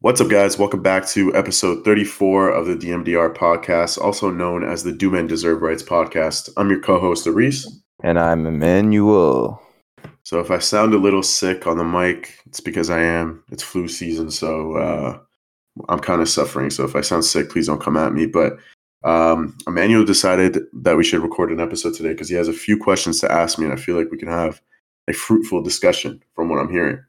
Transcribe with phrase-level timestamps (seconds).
[0.00, 0.56] What's up, guys?
[0.56, 5.26] Welcome back to episode 34 of the DMDR podcast, also known as the Do Men
[5.26, 6.50] Deserve Rights podcast.
[6.56, 7.80] I'm your co host, Aris.
[8.04, 9.60] And I'm Emmanuel.
[10.22, 13.42] So, if I sound a little sick on the mic, it's because I am.
[13.50, 15.18] It's flu season, so uh,
[15.88, 16.70] I'm kind of suffering.
[16.70, 18.26] So, if I sound sick, please don't come at me.
[18.26, 18.56] But
[19.02, 22.78] um, Emmanuel decided that we should record an episode today because he has a few
[22.78, 24.62] questions to ask me, and I feel like we can have
[25.08, 27.04] a fruitful discussion from what I'm hearing.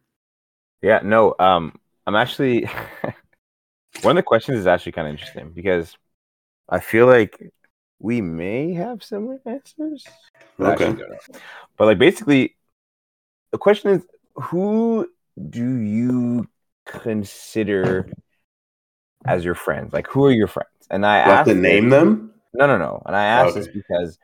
[0.81, 1.73] Yeah, no, um,
[2.09, 2.65] I'm actually
[4.01, 5.95] one of the questions is actually kind of interesting because
[6.67, 7.39] I feel like
[7.99, 10.07] we may have similar answers.
[10.57, 11.03] But Okay.
[11.77, 12.55] But like basically
[13.51, 15.07] the question is who
[15.51, 16.47] do you
[16.87, 18.11] consider
[19.27, 19.93] as your friends?
[19.93, 20.69] Like who are your friends?
[20.89, 22.33] And I I have asked to name them?
[22.55, 23.03] No, no, no.
[23.05, 24.17] And I asked this because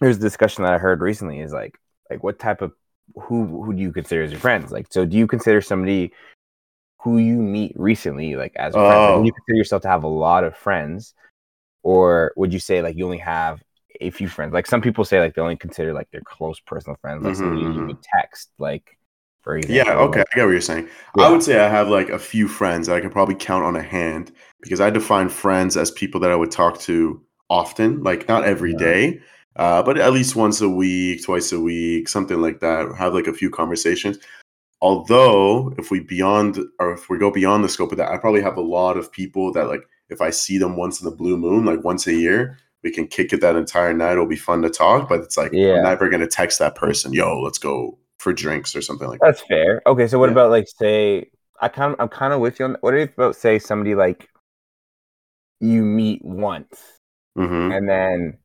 [0.00, 1.78] there's a discussion that I heard recently is like
[2.10, 2.72] like what type of
[3.16, 4.72] who who do you consider as your friends?
[4.72, 6.12] Like so do you consider somebody
[7.00, 8.90] who you meet recently like as a friend?
[8.90, 9.24] Like, Oh.
[9.24, 11.14] you consider yourself to have a lot of friends?
[11.82, 13.62] Or would you say like you only have
[14.00, 14.52] a few friends?
[14.52, 17.62] Like some people say like they only consider like their close personal friends, like somebody
[17.62, 17.86] Mhm, you mhm.
[17.88, 18.96] would text, like
[19.42, 19.92] for example.
[19.94, 20.88] Yeah, okay, like- I get what you're saying.
[21.16, 21.24] Yeah.
[21.24, 23.74] I would say I have like a few friends that I can probably count on
[23.74, 28.28] a hand because I define friends as people that I would talk to often, like
[28.28, 28.78] not every Yeah.
[28.78, 29.20] day,
[29.56, 32.94] uh, but at least once a week, twice a week, something like that.
[32.96, 34.18] Have like a few conversations.
[34.80, 38.42] Although, if we beyond or if we go beyond the scope of that, I probably
[38.42, 41.36] have a lot of people that like if I see them once in the blue
[41.36, 44.12] moon, like once a year, we can kick it that entire night.
[44.12, 45.74] It'll be fun to talk, but it's like Yeah.
[45.76, 49.26] I'm never gonna text that person, yo, let's go for drinks or something like that.
[49.26, 49.82] That's fair.
[49.86, 50.32] Okay, so what Yeah.
[50.32, 53.58] about like say I kind of I'm kind of with you on what about say
[53.58, 54.28] somebody like
[55.60, 56.98] you meet once
[57.36, 58.36] hmm and then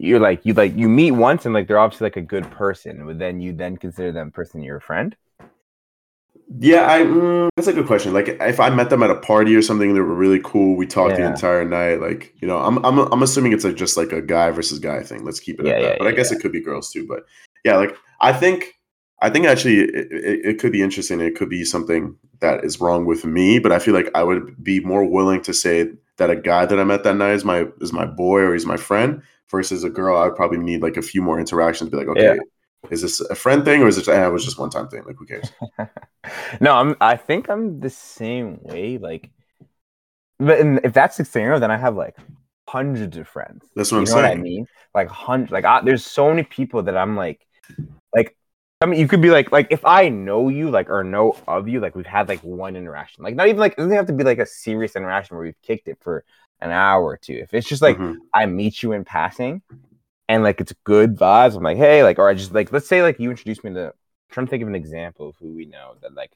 [0.00, 3.06] you're like you like you meet once and like they're obviously like a good person,
[3.06, 5.14] but then you then consider them person your friend.
[6.58, 8.12] Yeah, I mm, that's a good question.
[8.12, 10.76] Like, if I met them at a party or something, they were really cool.
[10.76, 12.00] We talked the entire night.
[12.00, 15.02] Like, you know, I'm I'm I'm assuming it's like just like a guy versus guy
[15.02, 15.24] thing.
[15.24, 15.94] Let's keep it Yeah, at that.
[15.94, 17.06] yeah, but I yeah, guess it could be girls too.
[17.06, 17.24] But
[17.64, 18.74] yeah, like I think
[19.22, 21.20] I think actually it, it, it could be interesting.
[21.20, 23.60] It could be something that is wrong with me.
[23.60, 26.80] But I feel like I would be more willing to say that a guy that
[26.80, 29.90] I met that night is my is my boy or he's my friend versus a
[29.90, 30.16] girl.
[30.16, 31.90] I would probably need like a few more interactions.
[31.90, 32.34] To be like, okay.
[32.36, 32.40] Yeah.
[32.90, 34.08] Is this a friend thing or is it?
[34.08, 35.02] Eh, it was just one time thing.
[35.04, 35.52] Like, who cares?
[36.60, 38.96] no, I'm I think I'm the same way.
[38.96, 39.30] Like,
[40.38, 42.16] but in, if that's the scenario, then I have like
[42.66, 43.66] hundreds of friends.
[43.76, 44.66] That's what I'm you know what I mean?
[44.94, 45.52] Like hundreds.
[45.52, 47.46] Like I, there's so many people that I'm like,
[48.14, 48.36] like.
[48.82, 51.68] I mean, you could be like, like if I know you, like, or know of
[51.68, 54.14] you, like we've had like one interaction, like not even like it doesn't have to
[54.14, 56.24] be like a serious interaction where we've kicked it for
[56.60, 57.34] an hour or two.
[57.34, 58.16] If it's just like Mhm.
[58.34, 59.62] I meet you in passing,
[60.28, 63.02] and like it's good vibes, I'm like, hey, like, or I just like, let's say
[63.02, 63.86] like you introduce me to.
[63.88, 66.32] I'm trying to think of an example of who we know that like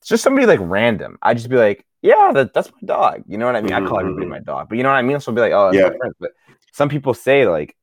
[0.00, 1.18] it's just somebody like random.
[1.22, 3.24] I just be like, yeah, that, that's my dog.
[3.28, 3.72] You know what I mean?
[3.74, 4.30] I call everybody mhm.
[4.30, 5.20] my dog, but you know what I mean.
[5.20, 5.90] So I'll be like, oh, Yeah.
[5.90, 6.14] my friend.
[6.20, 6.32] But
[6.72, 7.76] some people say like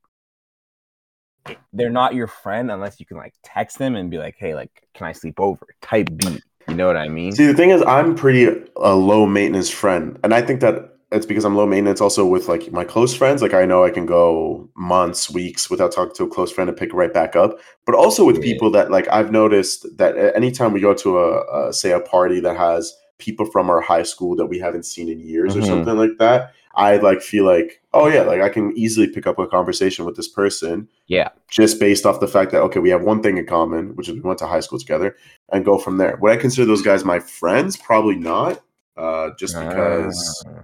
[1.73, 4.71] they're not your friend unless you can like text them and be like, hey, like,
[4.93, 5.65] can I sleep over?
[5.81, 6.41] Type B.
[6.67, 7.31] You know what I mean?
[7.31, 8.45] See, the thing is, I'm pretty
[8.75, 12.01] a low maintenance friend, and I think that it's because I'm low maintenance.
[12.01, 15.91] Also, with like my close friends, like I know I can go months, weeks without
[15.91, 17.57] talking to a close friend and pick right back up.
[17.85, 21.73] But also with people that like I've noticed that anytime we go to a, a
[21.73, 25.19] say a party that has people from our high school that we haven't seen in
[25.19, 25.65] years or Mhm.
[25.67, 29.39] something like that, I like feel like, oh yeah, like I can easily pick up
[29.39, 31.29] a conversation with this person Yeah.
[31.49, 34.13] just based off the fact that okay, we have one thing in common, which is
[34.13, 35.15] we went to high school together,
[35.51, 36.17] and go from there.
[36.21, 37.77] Would I consider those guys my friends?
[37.77, 38.61] Probably not.
[38.97, 40.61] Uh, just because Ah.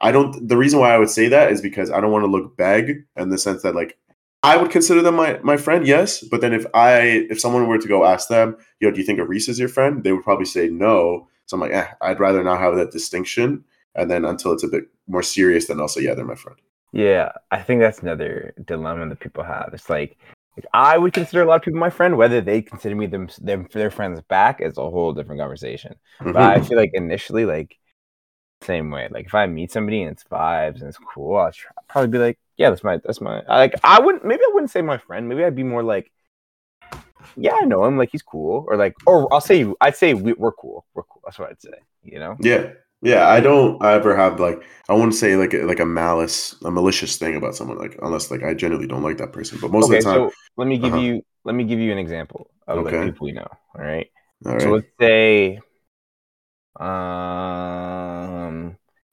[0.00, 0.48] I don't.
[0.48, 3.04] The reason why I would say that is because I don't want to look beg
[3.16, 3.98] in the sense that like
[4.42, 6.22] I would consider them my my friend, yes.
[6.22, 9.18] But then if I if someone were to go ask them, yo, do you think
[9.18, 10.02] a Reese is your friend?
[10.02, 11.28] They would probably say no.
[11.46, 13.64] So I'm like, eh, I'd rather not have that distinction.
[13.94, 16.58] And then until it's a bit more serious, then also yeah, they're my friend.
[16.92, 19.70] Yeah, I think that's another dilemma that people have.
[19.72, 20.18] It's like,
[20.56, 22.16] like, I would consider a lot of people my friend.
[22.16, 25.94] Whether they consider me them, them their friends back is a whole different conversation.
[26.32, 26.62] But I Mhm.
[26.62, 27.78] feel like initially, like
[28.62, 29.08] same way.
[29.10, 32.18] Like if I meet somebody and it's vibes and it's cool, I'll try, probably be
[32.18, 33.74] like, yeah, that's my that's my like.
[33.84, 35.28] I wouldn't maybe I wouldn't say my friend.
[35.28, 36.12] Maybe I'd be more like,
[37.36, 37.96] yeah, I know him.
[37.96, 38.64] Like he's cool.
[38.68, 40.84] Or like, or I'll say I'd say we, we're cool.
[40.94, 41.22] We're cool.
[41.24, 41.70] That's what I'd say.
[42.02, 42.38] You know?
[42.38, 42.72] Yeah.
[43.02, 46.70] Yeah, I don't ever have like I wouldn't say like a- like a malice, a
[46.70, 49.58] malicious thing about someone like unless like I genuinely don't like that person.
[49.58, 51.02] But most okay, of the time, so let me give Uh-huh.
[51.02, 53.48] you let me give you an example of like people we know.
[53.74, 54.10] All right.
[54.46, 54.62] all right.
[54.62, 55.60] So let's say,
[56.78, 56.86] um,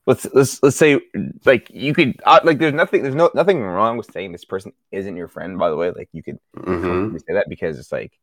[0.08, 0.98] let's let's let's say
[1.44, 4.72] like you could uh, like there's nothing there's no nothing wrong with saying this person
[4.90, 5.58] isn't your friend.
[5.58, 7.12] By the way, like you could Mhm.
[7.20, 8.18] say that because it's like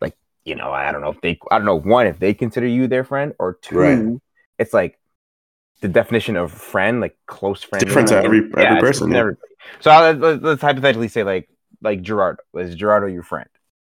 [0.00, 2.66] like you know, I don't know if they, I don't know, one, if they consider
[2.66, 4.20] you their friend, or two, Right.
[4.58, 4.98] it's like
[5.82, 7.84] the definition of friend, like close friend.
[7.84, 9.18] Different to every- every it's person, yeah.
[9.18, 9.52] everybody.
[9.80, 11.48] So uh, let's, let's hypothetically say like
[11.82, 13.48] like Gerardo is Gerardo your friend?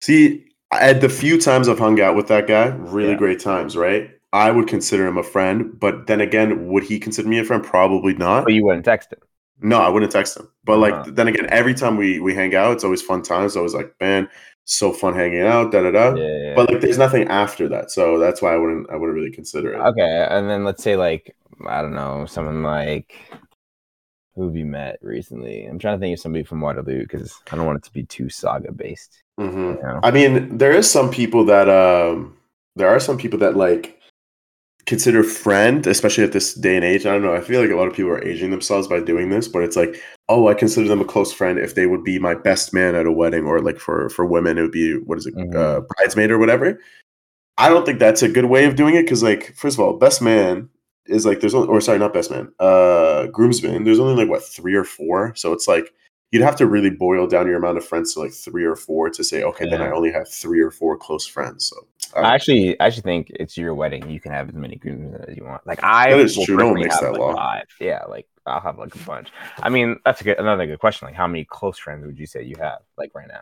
[0.02, 3.16] See, at the few times I've hung out with that guy, really Yeah.
[3.16, 4.10] great times, right?
[4.32, 7.64] I would consider him a friend, but then again, would he consider me a friend?
[7.64, 8.44] Probably not.
[8.44, 9.18] But you wouldn't text him.
[9.62, 10.48] No, I wouldn't text him.
[10.64, 11.10] But like Uh-huh.
[11.12, 13.52] then again, every time we we hang out, it's always fun times.
[13.52, 14.28] It's always like, man,
[14.64, 16.14] so fun hanging out, da da da.
[16.16, 16.54] Yeah.
[16.54, 19.74] But like, there's nothing after that, so that's why I wouldn't I wouldn't really consider
[19.74, 19.78] it.
[19.78, 21.34] Okay, and then let's say like
[21.66, 23.14] I don't know, someone like
[24.34, 25.64] who have you met recently?
[25.64, 28.04] I'm trying to think of somebody from Waterloo because I don't want it to be
[28.04, 29.22] too Sauga based.
[29.36, 30.00] hmm You know?
[30.02, 32.36] I mean, there is some people that um
[32.76, 33.99] there are some people that like
[34.86, 37.06] consider friend, especially at this day and age.
[37.06, 37.34] I don't know.
[37.34, 39.76] I feel like a lot of people are aging themselves by doing this, but it's
[39.76, 42.94] like, oh, I consider them a close friend if they would be my best man
[42.94, 45.54] at a wedding, or like for for women, it would be what is it, Mhm.
[45.54, 46.80] uh, bridesmaid or whatever.
[47.58, 49.94] I don't think that's a good way of doing it because, like, first of all,
[49.98, 50.68] best man
[51.06, 53.84] is like there's only, or sorry, not best man, uh, groomsman.
[53.84, 55.92] There's only like what three or four, so it's like
[56.32, 59.10] you'd have to really boil down your amount of friends to like three or four
[59.10, 61.66] to say, okay, then I only have three or four close friends.
[61.66, 61.86] So
[62.16, 64.08] uh, I actually, I actually think it's your wedding.
[64.08, 65.66] You can have as many groomsmen as you want.
[65.66, 66.56] Like I, That is will true.
[66.56, 67.34] No one makes have, that like, law.
[67.34, 67.66] Five.
[67.80, 69.30] Yeah, like I'll have like a bunch.
[69.60, 71.06] I mean, that's a good, another good question.
[71.06, 73.40] Like, how many close friends would you say you have, like right now?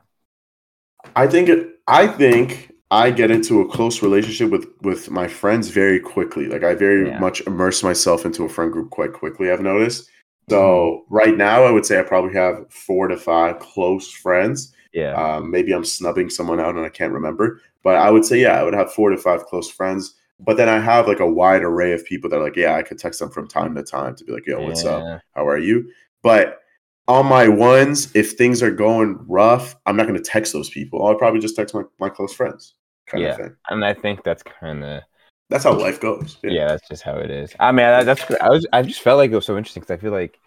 [1.15, 1.81] I think it.
[1.87, 6.47] I think I get into a close relationship with with my friends very quickly.
[6.47, 7.19] Like I very Yeah.
[7.19, 9.51] much immerse myself into a friend group quite quickly.
[9.51, 10.11] I've noticed.
[10.51, 14.73] So right now, I would say I probably have four to five close friends.
[14.93, 18.41] Yeah, Um, maybe I'm snubbing someone out and I can't remember, but I would say
[18.41, 20.15] yeah, I would have four to five close friends.
[20.41, 22.83] But then I have like a wide array of people that are like, yeah, I
[22.83, 25.03] could text them from time to time to be like, yo, what's up?
[25.35, 25.91] How are you?
[26.23, 26.61] But
[27.09, 31.05] on my ones, if things are going rough, I'm not going to text those people.
[31.05, 32.75] I'll probably just text my, my close friends,
[33.07, 33.31] kind Yeah.
[33.31, 33.57] of thing.
[33.69, 35.03] And I think that's kind of
[35.51, 36.37] That's how life goes.
[36.43, 36.69] yeah.
[36.69, 37.55] that's just how it is.
[37.59, 39.95] I mean, that, that's I was I just felt like it was so interesting because
[39.95, 40.39] I feel like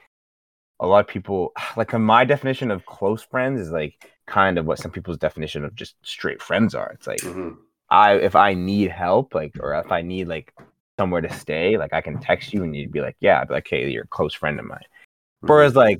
[0.79, 4.77] a lot of people like my definition of close friends is like kind of what
[4.79, 6.91] some people's definition of just straight friends are.
[6.93, 7.57] It's like Mhm.
[7.89, 10.53] I if I need help, like or if I need like
[10.99, 13.55] somewhere to stay, like I can text you and you'd be like, yeah, I'd be
[13.55, 14.79] like, hey, you're a close friend of mine.
[14.79, 15.47] Mm-hmm.
[15.47, 15.99] Whereas like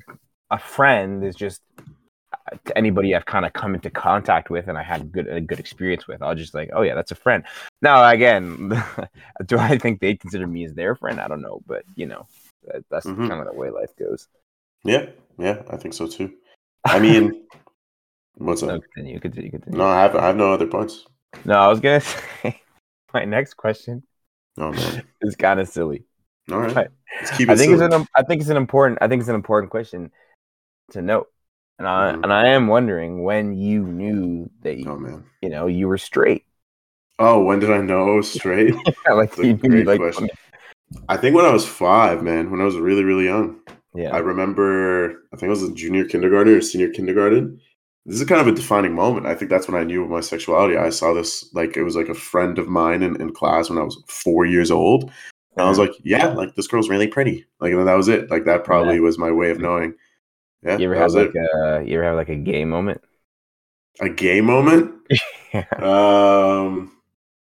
[0.52, 1.62] a friend is just
[2.66, 5.60] to anybody I've kind of come into contact with and I had good a good
[5.60, 6.22] experience with.
[6.22, 7.44] I'll just like, oh yeah, that's a friend.
[7.82, 8.70] Now again,
[9.46, 11.20] do I think they consider me as their friend?
[11.20, 12.28] I don't know, but you know,
[12.66, 13.28] that, that's Mhm.
[13.28, 14.28] kind of the way life goes.
[14.84, 15.08] Yeah,
[15.38, 16.34] yeah, I think so too.
[16.86, 17.46] I mean,
[18.36, 18.82] what's No, up?
[18.94, 19.78] continue, continue, continue.
[19.78, 21.06] No, I have, I have no other points.
[21.46, 22.02] no, I was gonna
[22.44, 22.62] say
[23.14, 24.04] my next question
[24.58, 25.04] Oh man.
[25.22, 26.04] is kind of silly.
[26.52, 27.54] All right, let's keep it.
[27.54, 30.12] I think it's an I think it's an important I think it's an important question
[30.92, 31.28] to note.
[31.80, 32.24] And I Mhm.
[32.24, 35.24] and I am wondering when you knew that you, Oh man.
[35.42, 36.46] you know you were straight.
[37.20, 38.76] Oh, when did I know I was straight?
[38.76, 38.96] like
[39.32, 40.30] That's a you knew great like question.
[41.10, 42.52] I think when I was five, man.
[42.52, 43.60] When I was really, really young.
[43.96, 44.14] yeah.
[44.14, 47.60] I remember, I think it was a junior kindergarten or senior kindergarten.
[48.06, 49.26] This is kind of a defining moment.
[49.28, 50.76] I think that's when I knew my sexuality.
[50.76, 53.78] I saw this, like, it was like a friend of mine in, in class when
[53.78, 55.04] I was four years old.
[55.56, 57.46] And I was like, yeah, like, this girl's really pretty.
[57.60, 58.32] Like, and that was it.
[58.32, 59.94] Like, that probably was my way of knowing.
[60.64, 61.36] Yeah, you ever have like it.
[61.36, 63.02] a you ever have like a gay moment?
[64.00, 64.96] A gay moment?
[65.54, 65.66] Yeah.
[65.80, 66.94] Um,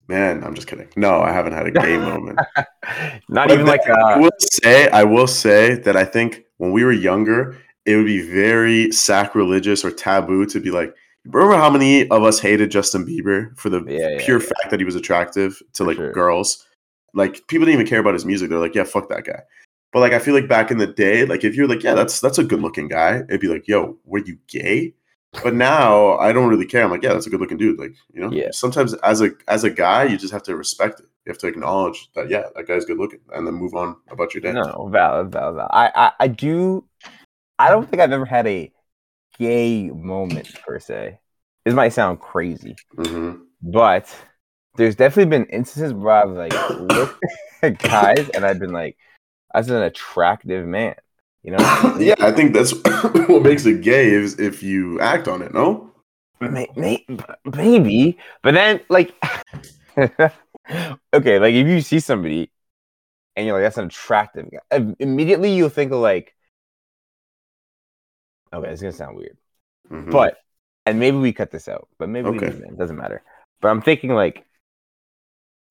[0.10, 0.90] man, I'm just kidding.
[0.98, 2.38] No, I haven't had a gay moment.
[3.30, 6.74] Not But even like I uh will say, I will say that I think when
[6.74, 10.94] we were younger, it would be very sacrilegious or taboo to be like,
[11.26, 14.48] remember how many of us hated Justin Bieber for the yeah, pure yeah.
[14.48, 16.12] fact that he was attractive to For like sure.
[16.12, 16.66] girls?
[17.14, 18.50] Like people didn't even care about his music.
[18.50, 19.44] They're like, yeah, fuck that guy.
[19.94, 22.20] But like I feel like back in the day, like if you're like, yeah, that's
[22.20, 24.96] that's a good looking guy, it'd be like, yo, were you gay?
[25.44, 26.84] But now I don't really care.
[26.84, 27.80] I'm like, yeah, that's a good looking dude.
[27.80, 28.52] Like, you know, Yeah.
[28.52, 31.08] sometimes as a as a guy, you just have to respect it.
[31.26, 34.34] You have to acknowledge that, yeah, that guy's good looking, and then move on about
[34.34, 34.60] your day.
[34.62, 35.70] no valid, valid, valid.
[35.72, 36.86] I, I I do
[37.60, 38.74] I don't think I've ever had a
[39.40, 41.20] gay moment per se.
[41.66, 44.14] This might sound crazy, hmm but
[44.78, 47.20] there's definitely been instances where I've like looked
[47.64, 48.98] at guys and I've been like,
[49.54, 50.96] that's an attractive man.
[51.44, 51.98] You know?
[52.00, 52.72] yeah, I think that's
[53.28, 55.54] what makes it gay is if you act on it.
[55.54, 55.92] No,
[56.40, 57.06] May- may-
[57.56, 59.14] maybe, but then like,
[59.98, 62.50] okay, like if you see somebody
[63.36, 66.36] and you're like, that's an attractive guy, immediately you'll think of like,
[68.52, 69.38] okay, it's gonna sound weird,
[69.90, 70.12] Mhm.
[70.12, 70.38] but
[70.86, 72.48] and maybe we cut this out, but maybe Okay.
[72.48, 73.24] it doesn't matter.
[73.62, 74.46] But I'm thinking like,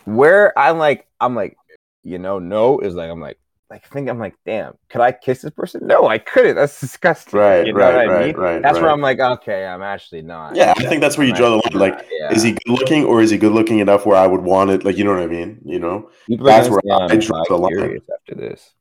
[0.05, 1.57] where I'm like, I'm like,
[2.03, 3.39] you know, no is like, I'm like,
[3.73, 5.87] like think I'm like, damn, could I kiss this person?
[5.87, 6.57] No, I couldn't.
[6.57, 7.39] That's disgusting.
[7.41, 8.37] Right, You know right, what I right, mean?
[8.37, 8.63] right.
[8.63, 8.83] That's right.
[8.83, 10.55] where I'm like, okay, I'm actually not.
[10.55, 11.91] Yeah, I think that's where you I'm draw the line.
[11.91, 12.33] Like, yeah.
[12.33, 14.85] is he good looking or is he good looking enough where I would want it?
[14.85, 15.61] Like, you know what I mean?
[15.65, 17.99] You know, People that's where I I'm draw the line.
[18.15, 18.75] after this.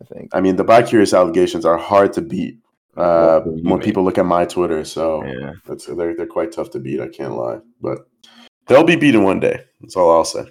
[0.00, 0.30] I think.
[0.32, 2.58] I mean, the bi-curious allegations are hard to beat
[2.96, 4.84] uh, What do you when people look at my Twitter.
[4.84, 5.52] So Yeah.
[5.66, 7.00] that's, they're they're quite tough to beat.
[7.00, 8.06] I can't lie, but
[8.68, 9.64] they'll be beaten one day.
[9.80, 10.44] That's all I'll say.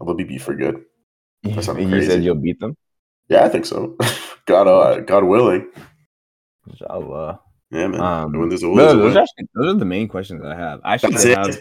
[0.00, 0.84] They'll be beat for good.
[1.46, 2.08] You, sounds you crazy.
[2.08, 2.76] said you'll beat them.
[3.28, 3.96] Yeah, I think so.
[4.46, 5.68] God, uh, God willing.
[6.68, 7.40] Inshallah.
[7.70, 8.00] Yeah, man.
[8.00, 10.54] Um, when there's a will, no, there's those, actually, those are the main questions I
[10.54, 10.80] have.
[10.84, 11.38] I it.
[11.38, 11.58] have.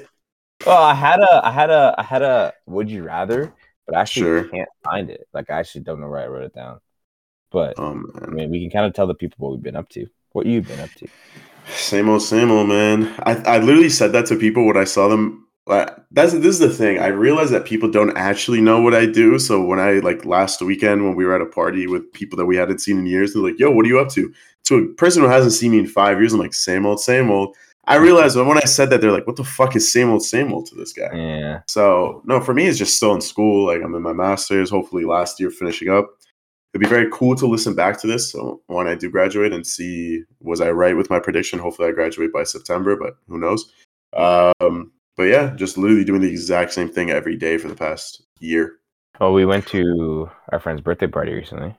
[0.66, 2.54] Well, I had a, I had a, I had a.
[2.68, 3.54] Would you rather?
[3.86, 4.44] But I actually Sure.
[4.54, 5.28] can't find it.
[5.34, 6.80] Like I actually don't know where I wrote it down.
[7.52, 9.90] But Oh I mean, we can kind of tell the people what we've been up
[9.90, 11.08] to, what you've been up to.
[11.68, 13.14] same old, same old, man.
[13.20, 15.45] I I literally said that to people when I saw them.
[16.16, 17.00] That's this is the thing.
[17.00, 19.38] I realize that people don't actually know what I do.
[19.38, 22.46] So when I like last weekend when we were at a party with people that
[22.46, 24.34] we hadn't seen in years, they're like, "Yo, what are you up to?"
[24.66, 27.30] To a person who hasn't seen me in five years, I'm like, "Same old, same
[27.30, 27.56] old."
[27.88, 30.54] I realized when I said that, they're like, "What the fuck is same old, same
[30.54, 31.62] old to this guy?" Yeah.
[31.68, 33.66] So no, for me, it's just still in school.
[33.66, 36.10] Like I'm in my master's, hopefully last year finishing up.
[36.74, 38.32] It'd be very cool to listen back to this.
[38.32, 41.60] So when I do graduate and see was I right with my prediction.
[41.60, 43.72] Hopefully I graduate by September, but who knows?
[44.16, 48.24] Um, but yeah, just literally doing the exact same thing every day for the past
[48.40, 48.80] year.
[49.20, 51.76] Oh, we went to our friend's birthday party recently.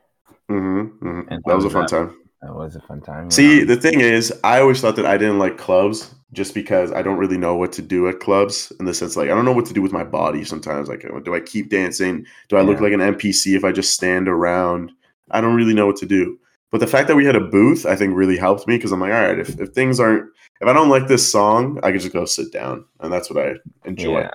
[0.48, 2.16] hmm hmm And That was a fun was time.
[2.42, 3.28] That was a fun time.
[3.28, 6.92] See, Um, the thing is, I always thought that I didn't like clubs just because
[6.92, 9.44] I don't really know what to do at clubs in the sense like I don't
[9.44, 10.88] know what to do with my body sometimes.
[10.88, 12.26] Like, do I keep dancing?
[12.48, 14.92] Do I look like an NPC if I just stand around?
[15.30, 16.38] I don't really know what to do.
[16.76, 19.00] But the fact that we had a booth, I think, really helped me because I'm
[19.00, 20.30] like, all right, if, if things aren't,
[20.60, 23.42] if I don't like this song, I can just go sit down, and that's what
[23.42, 23.54] I
[23.86, 24.20] enjoy.
[24.20, 24.30] yeah,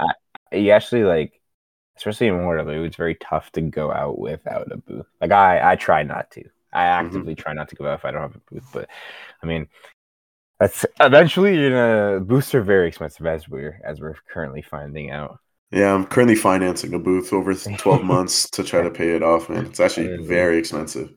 [0.52, 1.40] I, you actually like,
[1.98, 5.08] especially in Waterloo, it's very tough to go out without a booth.
[5.22, 6.44] Like I, I try not to.
[6.74, 7.22] I Mm-hmm.
[7.22, 8.66] actively try not to go out if I don't have a booth.
[8.74, 8.90] But
[9.44, 9.68] I mean,
[10.60, 15.40] that's eventually you're gonna booths are very expensive as we're as we're currently finding out.
[15.72, 19.50] Yeah, I'm currently financing a booth over 12 months to try to pay it off,
[19.50, 19.66] man.
[19.68, 21.14] It's actually very expensive.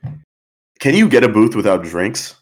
[0.85, 2.35] Can you get a booth without drinks?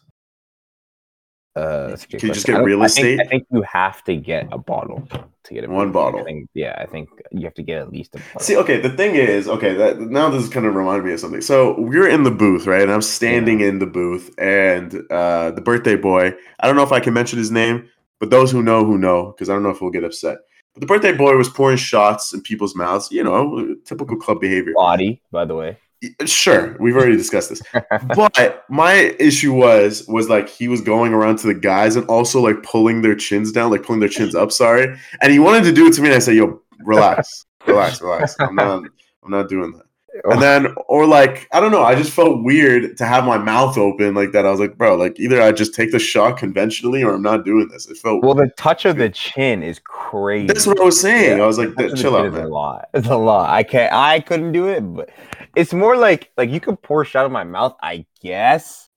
[1.55, 3.19] Uh, that's a good Can you just get real I think- estate?
[3.21, 5.07] I think you have to get a bottle
[5.45, 6.19] to get a One bottle.
[6.19, 8.41] I think, yeah, I think you have to get at least a bottle.
[8.41, 11.21] See, okay, the thing is, okay, that now this is kind of reminded me of
[11.21, 11.39] something.
[11.39, 12.81] So we're in the booth, right?
[12.81, 16.91] And I'm standing in the booth, and uh, the birthday boy, I don't know if
[16.91, 17.87] I can mention his name,
[18.19, 20.39] but those who know, who know, because I don't know if he'll get upset.
[20.73, 24.73] But the birthday boy was pouring shots in people's mouths, you know, typical club behavior.
[24.75, 25.77] body, by the way.
[26.25, 27.61] Sure, we've already discussed this.
[28.15, 32.41] but my issue was was like he was going around to the guys and also
[32.41, 34.51] like pulling their chins down, like pulling their chins up.
[34.51, 38.01] Sorry, and he wanted to do it to me, and I said, "Yo, relax, relax,
[38.01, 38.35] relax.
[38.39, 38.83] I'm not,
[39.23, 39.83] I'm not doing that."
[40.25, 43.77] And then, or like, I don't know, I just felt weird to have my mouth
[43.77, 44.45] open like that.
[44.45, 47.45] I was like, bro, like either I just take the shot conventionally or I'm not
[47.45, 47.89] doing this.
[47.89, 48.23] It felt.
[48.23, 50.47] well, the touch of the chin is crazy.
[50.47, 51.41] that's what I was saying.
[51.41, 52.89] I was like, Touch of the chill out, is A lot.
[52.93, 53.49] It's a lot.
[53.49, 53.91] I can't.
[53.91, 55.09] I couldn't do it, but
[55.55, 58.89] it's more like like you could pour a shot of my mouth, I guess.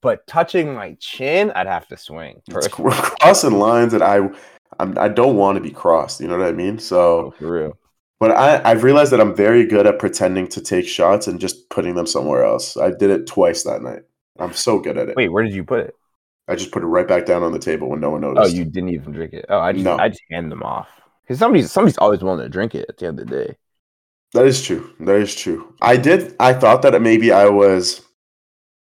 [0.00, 2.42] But touching my chin, I'd have to swing.
[2.50, 4.28] We're crossing lines that I,
[4.80, 6.20] I'm, I don't want to be crossed.
[6.20, 6.78] You know what I mean?
[6.78, 7.26] So.
[7.26, 7.78] Oh, for real.
[8.22, 11.68] But I, I've realized that I'm very good at pretending to take shots and just
[11.70, 12.76] putting them somewhere else.
[12.76, 14.04] I did it twice that night.
[14.38, 15.16] I'm so good at it.
[15.16, 15.96] Wait, where did you put it?
[16.46, 18.54] I just put it right back down on the table when no one noticed.
[18.54, 19.46] Oh, you didn't even drink it.
[19.48, 19.96] Oh, I just No.
[19.96, 20.88] I just hand them off
[21.22, 23.56] because somebody's somebody's always willing to drink it at the end of the day.
[24.34, 24.88] That is true.
[25.00, 25.74] That is true.
[25.82, 26.36] I did.
[26.38, 28.02] I thought that maybe I was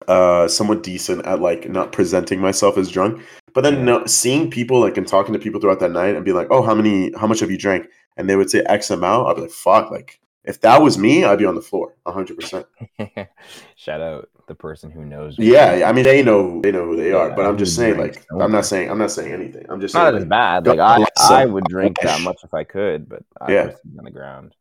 [0.07, 3.23] uh, somewhat decent at like not presenting myself as drunk,
[3.55, 3.85] but then Yeah.
[3.85, 6.61] no, seeing people like and talking to people throughout that night and be like, "Oh,
[6.61, 7.11] how many?
[7.19, 9.29] How much have you drank?" And they would say X amount.
[9.29, 12.37] I'd be like, "Fuck!" Like if that was me, I'd be on the floor, hundred
[12.37, 12.67] percent.
[13.77, 15.37] Shout out the person who knows.
[15.39, 18.27] Yeah, I mean they know they know who they are, but I'm just saying like
[18.29, 19.67] don't I'm not saying I'm not saying anything.
[19.69, 20.67] I'm just not saying as like, bad.
[20.67, 21.07] Like I.
[21.19, 23.71] I would drink that much if I could, but I Yeah.
[23.99, 24.55] on the ground.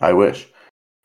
[0.00, 0.48] I wish.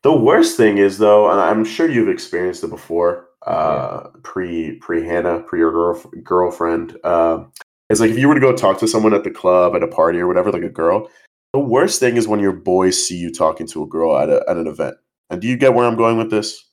[0.03, 5.05] The worst thing is though, and I'm sure you've experienced it before, uh, pre pre
[5.05, 6.97] Hannah, pre your girl, girlfriend.
[7.03, 7.45] Uh,
[7.89, 9.87] it's like if you were to go talk to someone at the club, at a
[9.87, 11.09] party, or whatever, like a girl.
[11.53, 14.43] The worst thing is when your boys see you talking to a girl at a,
[14.47, 14.95] at an event.
[15.29, 16.65] And do you get where I'm going with this?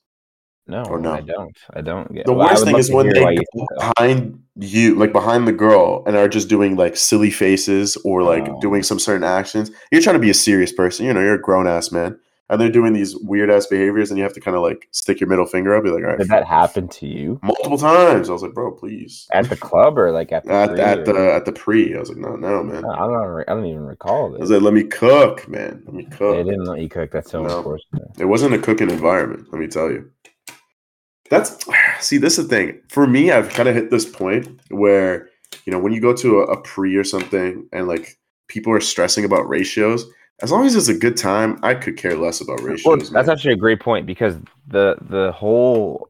[0.69, 1.13] No, Or no?
[1.13, 1.57] I don't.
[1.73, 2.25] I don't get.
[2.25, 6.15] The well, worst thing is when they you behind you, like behind the girl, and
[6.17, 8.59] are just doing like silly faces or like Oh.
[8.59, 9.71] doing some certain actions.
[9.91, 12.19] You're trying to be a serious person, you know, you're a grown ass man,
[12.49, 15.19] and they're doing these weird ass behaviors, and you have to kind of like stick
[15.19, 18.29] your middle finger up, be like, all right, Did that happen to you multiple times.
[18.29, 19.27] I was like, bro, please.
[19.33, 21.99] at the club or like at the At, pre at the at the pre, I
[21.99, 22.85] was like, no, no, man.
[22.85, 23.27] I don't.
[23.27, 24.55] re- I don't even recall I was this.
[24.57, 25.83] like, let me cook, man.
[25.85, 26.35] Let me cook.
[26.37, 27.11] They didn't let you cook.
[27.11, 27.57] That's so No.
[27.57, 28.07] unfortunate.
[28.19, 30.09] It wasn't a cooking environment, let me tell you.
[31.29, 31.57] That's
[31.99, 32.81] see, this is the thing.
[32.89, 35.29] For me, I've kind of hit this point where
[35.65, 38.79] you know when you go to a, a pre or something, and like people are
[38.81, 40.05] stressing about ratios.
[40.41, 42.85] As long as it's a good time, I could care less about ratios.
[42.85, 43.13] Well, man.
[43.13, 44.35] that's actually a great point because
[44.67, 46.09] the the whole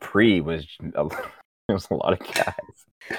[0.00, 1.06] pre was a,
[1.68, 2.54] it was a lot of guys,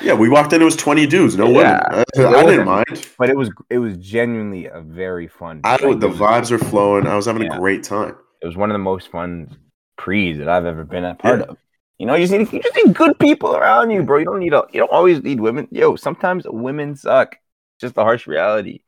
[0.02, 0.62] yeah, we walked in.
[0.62, 1.80] It was twenty dudes, no Yeah.
[1.92, 2.06] women.
[2.18, 3.08] I, I didn't mind.
[3.20, 5.62] but it was it was genuinely a very fun.
[5.64, 7.06] I like, the vibes are flowing.
[7.06, 7.56] I was having Yeah.
[7.56, 8.16] a great time.
[8.42, 9.58] it was one of the most fun
[9.98, 11.46] pre's that I've ever been a part Yeah.
[11.48, 11.58] of.
[12.00, 14.18] You know, you just need you just need good people around you, bro.
[14.20, 15.68] You don't need a you don't always need women.
[15.72, 17.38] Yo, sometimes women suck.
[17.80, 18.82] Just the harsh reality.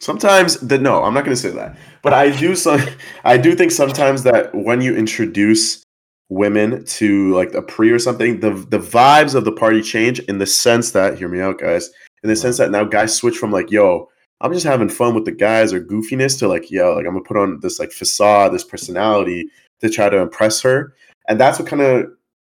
[0.00, 2.54] Sometimes the no, I'm not going to say that, but I do.
[2.54, 2.80] Some,
[3.24, 5.82] I do think sometimes that when you introduce
[6.28, 10.38] women to like a pre or something, the the vibes of the party change in
[10.38, 11.90] the sense that hear me out, guys.
[12.22, 14.08] In the sense that now guys switch from like, yo,
[14.40, 17.24] I'm just having fun with the guys or goofiness to like, yo, like I'm gonna
[17.24, 19.48] put on this like facade, this personality
[19.80, 20.94] to try to impress her,
[21.28, 22.06] and that's what kind of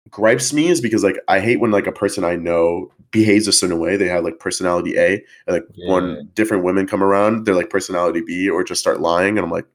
[0.09, 3.53] gripes me is because like I hate when like a person I know behaves a
[3.53, 3.97] certain way.
[3.97, 5.93] They have like personality A, and like Yeah.
[5.93, 9.51] when different women come around, they're like personality B, or just start lying, and I'm
[9.51, 9.65] like,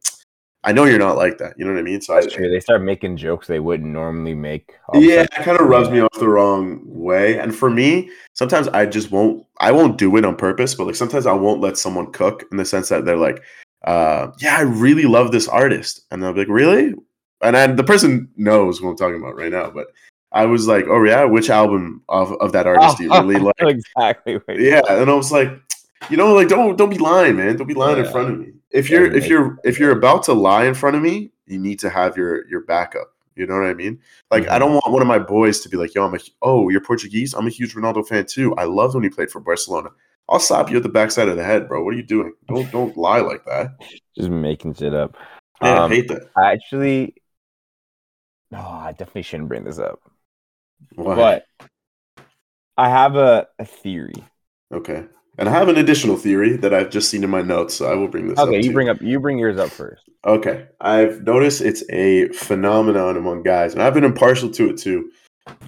[0.65, 1.55] I know you're not like that.
[1.57, 2.01] You know what I mean?
[2.01, 2.51] So I, true.
[2.51, 4.75] They start making jokes they wouldn't normally make.
[4.89, 7.39] all of a yeah, it kind of rubs me off the wrong way.
[7.39, 9.47] And for me, sometimes I just won't.
[9.61, 12.57] I won't do it on purpose, but like sometimes I won't let someone cook in
[12.57, 13.45] the sense that they're like,
[13.87, 16.95] uh, "Yeah, I really love this artist," and they'll be like, "Really?"
[17.43, 19.71] And then the person knows what I'm talking about right now.
[19.71, 19.87] But
[20.43, 23.55] I was like, "Oh yeah, which album of, of that artist do you really like?"
[23.61, 24.33] exactly.
[24.35, 25.51] you Yeah, and I was like,
[26.11, 27.57] you know, like don't don't be lying, man.
[27.57, 28.53] Don't be lying in front of me.
[28.71, 31.59] If you're Yeah, if you're if you're about to lie in front of me, you
[31.59, 33.09] need to have your your backup.
[33.35, 33.99] You know what I mean?
[34.31, 34.61] Like I Mhm.
[34.61, 37.35] don't want one of my boys to be like, "Yo, I'm a oh, you're Portuguese.
[37.35, 38.55] I'm a huge Ronaldo fan too.
[38.57, 39.91] I loved when he played for Barcelona."
[40.29, 41.85] I'll slap you at the backside of the head, bro.
[41.85, 42.33] What are you doing?
[42.49, 43.77] Don't don't lie like that.
[44.17, 45.17] Just making shit up.
[45.63, 46.23] Yeah, I Um, hate that.
[46.37, 47.15] I actually,
[48.51, 50.01] no, I definitely shouldn't bring this up.
[50.95, 51.15] Why?
[51.15, 51.47] But
[52.77, 54.15] I have a, a theory.
[54.73, 55.05] okay.
[55.39, 57.95] And I have an additional theory that I've just seen in my notes, so I
[57.95, 58.49] will bring this up.
[58.49, 58.73] Okay, you too.
[58.73, 60.09] bring up you bring yours up first.
[60.25, 65.11] Okay, I've noticed it's a phenomenon among guys, and I've been impartial to it too,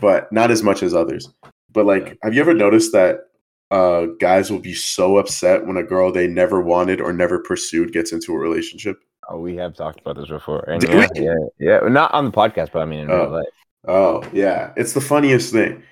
[0.01, 1.29] but not as much as others.
[1.71, 3.25] But like, have you ever noticed that
[3.71, 7.93] uh, guys will be so upset when a girl they never wanted or never pursued
[7.93, 8.97] gets into a relationship?
[9.29, 10.61] Oh, we have talked about this before.
[10.61, 13.25] And yeah, yeah, yeah, not on the podcast, but I mean in Oh.
[13.25, 13.45] real life.
[13.89, 15.83] Oh yeah, it's the funniest thing.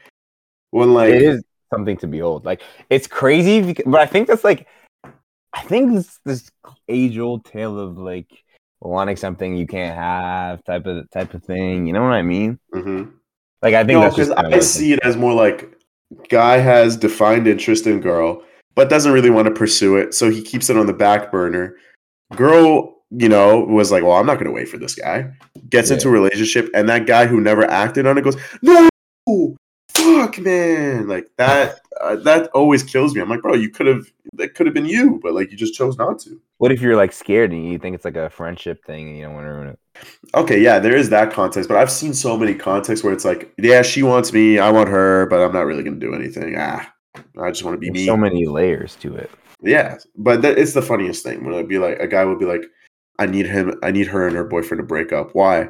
[0.70, 2.44] When like, it is something to behold.
[2.44, 4.68] Like it's crazy, bec- but I think that's like,
[5.52, 6.50] I think this this
[6.88, 8.44] age old tale of like
[8.80, 11.87] wanting something you can't have type of type of thing.
[11.87, 12.59] You know what I mean?
[12.74, 13.12] mhm.
[13.62, 15.74] Like I think no, because I see it as more like
[16.28, 18.42] guy has defined interest in girl,
[18.74, 21.76] but doesn't really want to pursue it, so he keeps it on the back burner.
[22.35, 25.31] Girl, you know, was like, "Well, I'm not going to wait for this guy."
[25.71, 25.95] Gets Yeah.
[25.95, 28.88] into a relationship, and that guy who never acted on it goes, "No,
[29.90, 31.81] fuck, man!" Like that.
[31.99, 33.23] Uh, that always kills me.
[33.23, 34.05] I'm like, bro, you could have.
[34.35, 36.38] That could have been you, but like you just chose not to.
[36.59, 39.23] What if you're like scared and you think it's like a friendship thing and you
[39.25, 39.79] don't want to ruin it?
[40.35, 43.51] Okay, yeah, there is that context, but I've seen so many contexts where it's like,
[43.57, 46.55] yeah, she wants me, I want her, but I'm not really going to do anything.
[46.59, 46.87] Ah,
[47.40, 48.07] I just want to be There's me.
[48.07, 49.31] so many layers to it.
[49.62, 52.45] Yeah, but that, it's the funniest thing when it'd be like a guy would be
[52.45, 52.64] like,
[53.18, 55.35] "I need him, I need her and her boyfriend to break up.
[55.35, 55.68] Why?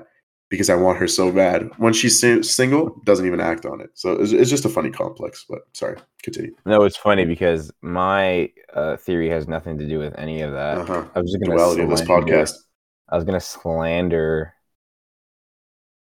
[0.48, 1.68] Because I want her so bad.
[1.76, 3.90] When she's single, doesn't even act on it.
[3.94, 5.44] So it's, it's just a funny complex.
[5.48, 6.54] But sorry, continue.
[6.64, 10.78] No, it's funny because my uh, theory has nothing to do with any of that.
[10.78, 11.04] Uh huh.
[11.14, 12.54] I was just gonna Duality of this slander- podcast.
[13.08, 14.52] I was gonna slander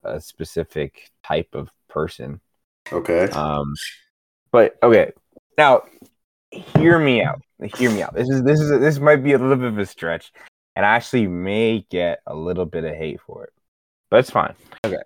[0.04, 2.42] a specific type of person.
[2.92, 3.30] Okay.
[3.30, 3.74] Um,
[4.52, 5.14] but okay,
[5.58, 5.84] now
[6.52, 7.42] hear me out.
[7.78, 8.14] Hear me out.
[8.14, 10.34] This is this is this might be a little bit of a stretch,
[10.76, 13.54] and I actually may get a little bit of hate for it,
[14.10, 14.56] but it's fine.
[14.86, 14.98] Okay,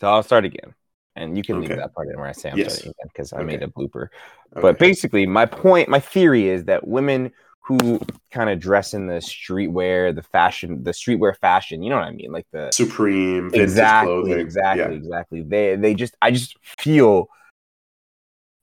[0.00, 0.74] so I'll start again,
[1.16, 2.78] and you can leave that part in where I say I'm Yes.
[2.78, 3.46] starting again because I Okay.
[3.46, 4.08] made a blooper.
[4.56, 4.62] okay.
[4.62, 7.32] But basically, my point, my theory is that women
[7.64, 8.00] who
[8.32, 12.12] kind of dress in the streetwear, the fashion, the streetwear fashion, you know what I
[12.12, 14.38] mean, like the Supreme exactly, clothing.
[14.40, 14.98] exactly, Yeah.
[14.98, 15.42] exactly.
[15.42, 17.28] They they just I just feel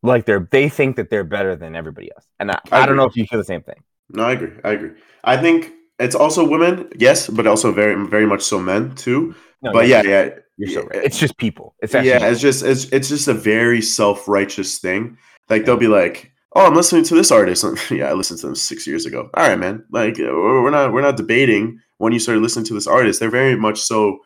[0.04, 2.96] like they're they think that they're better than everybody else, and I, I I, don't
[2.98, 3.82] know if you feel the same thing.
[4.10, 4.52] No, I agree.
[4.64, 4.92] I agree.
[5.24, 9.36] I think it's also women, yes, but also very, very much so men too.
[9.62, 11.04] No, but yeah, yeah, you're so right.
[11.04, 11.76] It's just people.
[11.82, 15.18] It's actually yeah, it's just it's it's just a very self righteous thing.
[15.50, 18.56] Like they'll be like, "Oh, I'm listening to this artist." yeah, I listened to them
[18.56, 19.30] six years ago.
[19.34, 19.84] All right, man.
[19.92, 23.20] Like uh, we're we're not we're not debating when you started listening to this artist.
[23.20, 24.20] They're very much so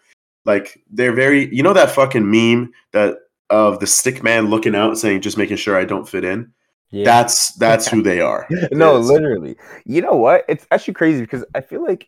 [0.46, 3.18] like they're very you know that fucking meme that
[3.50, 6.52] of the stick man looking out saying just making sure I don't fit in.
[6.94, 7.04] Yeah.
[7.06, 8.48] That's that's who they are.
[8.72, 9.06] no, Yes.
[9.08, 9.58] literally.
[9.86, 10.46] You know what?
[10.48, 12.08] It's actually crazy because I feel like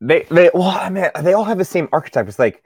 [0.00, 2.28] they they well, I mean, they all have the same archetype.
[2.28, 2.62] It's like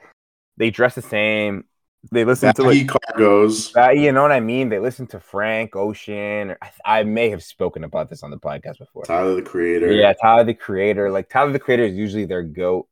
[0.57, 1.65] they dress the same.
[2.13, 4.01] They listen to like cargos.
[4.01, 4.69] you know what I mean.
[4.69, 6.55] They listen to Frank Ocean.
[6.63, 9.05] I, I may have spoken about this on the podcast before.
[9.05, 9.93] Tyler the Creator.
[9.93, 11.11] Yeah, Tyler the Creator.
[11.11, 12.89] Like Tyler the Creator is usually their goat.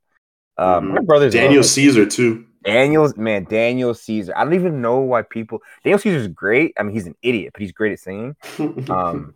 [0.57, 0.93] Um, Mhm.
[0.95, 2.45] my brother's Daniel Caesar too.
[2.63, 4.33] Daniel's man, Daniel Caesar.
[4.35, 5.61] I don't even know why people.
[5.83, 6.73] Daniel Caesar's great.
[6.79, 8.35] I mean, he's an idiot, but he's great at singing.
[8.89, 9.33] Um,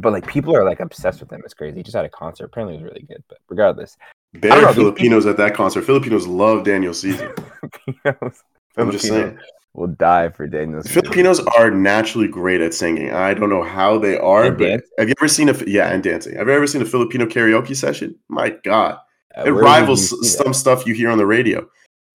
[0.00, 1.42] but like people are like obsessed with him.
[1.44, 1.76] It's crazy.
[1.78, 2.44] He just had a concert.
[2.44, 3.22] Apparently, it was really good.
[3.28, 5.82] But regardless, I don't know, Bare these Filipinos at that concert.
[5.82, 7.34] Filipinos love Daniel Caesar.
[8.04, 8.42] Filipinos,
[8.76, 9.36] I'm just saying.
[9.74, 10.82] will die for Daniel.
[10.84, 11.00] Caesar.
[11.00, 13.10] Filipinos are naturally great at singing.
[13.12, 16.00] I don't know how they are, And but have you ever seen a yeah and
[16.02, 16.36] dancing?
[16.36, 18.14] Have you ever seen a Filipino karaoke session?
[18.28, 18.98] My God,
[19.36, 20.44] Uh, it rivals you see that?
[20.44, 21.68] some stuff you hear on the radio,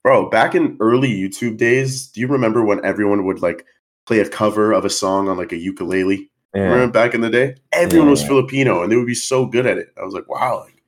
[0.04, 0.30] bro.
[0.30, 3.66] Back in early YouTube days, do you remember when everyone would like
[4.06, 6.30] play a cover of a song on like a ukulele?
[6.54, 6.62] Yeah.
[6.63, 9.78] Remember back in the day, everyone was Filipino and they would be so good at
[9.78, 9.92] it.
[10.00, 10.84] I was like, wow, like,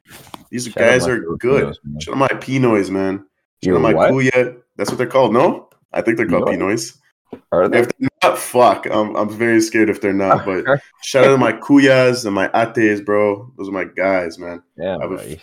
[0.51, 1.75] these Shout guys are good.
[1.83, 1.99] Man.
[1.99, 3.25] Shout out my Pinoys, man.
[3.63, 3.93] Shout out my?
[3.93, 4.61] Kuya.
[4.75, 5.33] That's what they're called.
[5.33, 6.97] No, I think they're called Pinoys?
[7.31, 7.41] Pinoys.
[7.51, 7.79] Are they?
[7.79, 8.85] If they're not, fuck.
[8.85, 10.45] I'm, I'm very scared if they're not.
[10.45, 10.65] But
[11.03, 13.51] shout out to my Kuyas and my Ates, bro.
[13.57, 14.61] Those are my guys, man.
[14.77, 15.37] yeah, I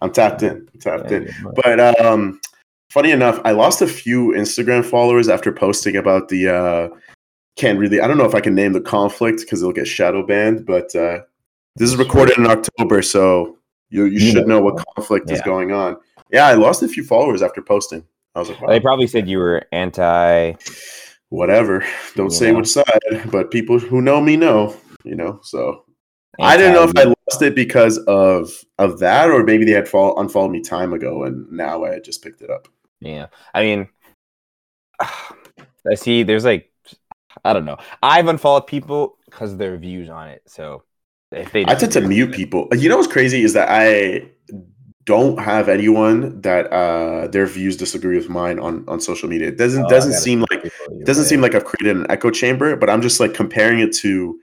[0.00, 0.68] I'm tapped in.
[0.72, 1.34] I'm tapped yeah, in.
[1.54, 2.40] But um,
[2.90, 6.48] funny enough, I lost a few Instagram followers after posting about the.
[6.48, 6.88] Uh,
[7.56, 8.00] can't really.
[8.00, 10.66] I don't know if I can name the conflict because it'll get shadow banned.
[10.66, 11.20] But uh,
[11.76, 13.56] this is recorded in October, so
[13.90, 14.60] you you should know.
[14.60, 15.96] what conflict is going on.
[16.30, 18.04] Yeah, I lost a few followers after posting.
[18.34, 20.52] I was like, wow, They probably said you were anti.
[21.30, 21.84] whatever.
[22.14, 22.58] Don't say know.
[22.58, 23.00] which side,
[23.32, 24.76] but people who know me know.
[25.04, 25.84] You know, so
[26.40, 29.88] I didn't know if I lost it because of of that, or maybe they had
[29.88, 32.68] fall, unfollowed me time ago, and now I had just picked it up.
[33.00, 33.88] Yeah, I mean,
[35.90, 36.22] I see.
[36.22, 36.72] There's like,
[37.44, 37.78] I don't know.
[38.02, 40.42] I've unfollowed people because of their views on it.
[40.46, 40.84] So
[41.32, 42.68] if they, I tend to mute people.
[42.72, 44.28] You know what's crazy is that I
[45.04, 49.48] don't have anyone that uh their views disagree with mine on on social media.
[49.48, 52.76] It Oh, doesn't doesn't seem like it doesn't seem like I've created an echo chamber,
[52.76, 54.38] but I'm just like comparing it to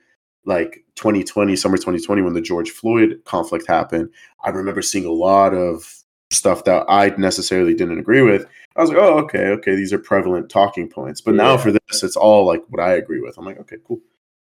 [0.46, 4.10] like 2020, summer 2020, when the George Floyd conflict happened.
[4.44, 5.97] I remember seeing a lot of
[6.32, 8.46] stuff that I necessarily didn't agree with.
[8.76, 11.22] I was like, oh, okay, okay, these are prevalent talking points.
[11.22, 13.38] But now for this, it's all like what I agree with.
[13.38, 14.00] I'm like, okay, cool.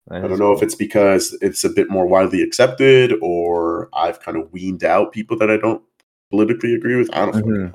[0.10, 4.38] I don't know if it's because it's a bit more widely accepted or I've kind
[4.38, 5.82] of weaned out people that I don't
[6.30, 7.14] politically agree with.
[7.16, 7.74] I don't fucking Mhm.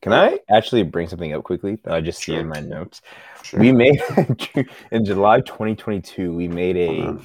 [0.00, 3.02] Can I actually bring something up quickly that I just see in my notes?
[3.42, 3.58] Sure.
[3.58, 4.00] We made
[4.92, 6.32] in July 2022.
[6.32, 7.18] We made a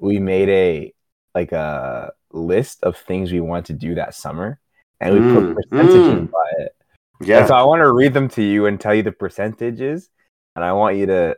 [0.00, 0.94] we made a
[1.34, 4.58] like a list of things we want to do that summer,
[5.02, 6.30] and we Mm, put percentages mm.
[6.30, 6.72] by it.
[7.20, 10.08] Yeah, And so I want to read them to you and tell you the percentages,
[10.56, 11.36] and I want you to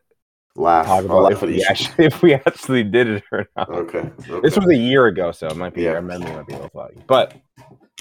[0.56, 0.86] laugh.
[0.86, 3.68] talk about laugh if we actually if we actually did it or not.
[3.70, 4.10] Okay.
[4.42, 5.92] This was a year ago, so it might be Yeah.
[5.94, 7.02] our memory might be a little foggy.
[7.06, 7.34] But